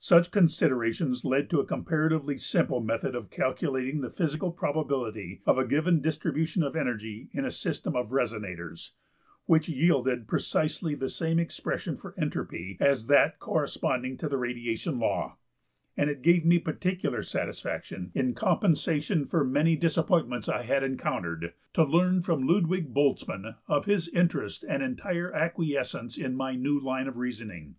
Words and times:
Such 0.00 0.32
considerations 0.32 1.24
led 1.24 1.48
to 1.50 1.60
a 1.60 1.64
comparatively 1.64 2.36
simple 2.36 2.80
method 2.80 3.14
of 3.14 3.30
calculating 3.30 4.00
the 4.00 4.10
physical 4.10 4.50
probability 4.50 5.40
of 5.46 5.56
a 5.56 5.64
given 5.64 6.00
distribution 6.00 6.64
of 6.64 6.74
energy 6.74 7.28
in 7.30 7.44
a 7.44 7.50
system 7.52 7.94
of 7.94 8.08
resonators, 8.10 8.90
which 9.46 9.68
yielded 9.68 10.26
precisely 10.26 10.96
the 10.96 11.08
same 11.08 11.38
expression 11.38 11.96
for 11.96 12.12
entropy 12.18 12.76
as 12.80 13.06
that 13.06 13.38
corresponding 13.38 14.16
to 14.16 14.28
the 14.28 14.36
radiation 14.36 14.96
law(16); 14.96 15.36
and 15.96 16.10
it 16.10 16.22
gave 16.22 16.44
me 16.44 16.58
particular 16.58 17.22
satisfaction, 17.22 18.10
in 18.16 18.34
compensation 18.34 19.26
for 19.26 19.44
the 19.44 19.50
many 19.50 19.76
disappointments 19.76 20.48
I 20.48 20.62
had 20.62 20.82
encountered, 20.82 21.52
to 21.74 21.84
learn 21.84 22.22
from 22.22 22.44
Ludwig 22.48 22.92
Boltzmann 22.92 23.54
of 23.68 23.84
his 23.86 24.08
interest 24.08 24.64
and 24.68 24.82
entire 24.82 25.32
acquiescence 25.32 26.18
in 26.18 26.34
my 26.34 26.56
new 26.56 26.80
line 26.80 27.06
of 27.06 27.16
reasoning. 27.16 27.76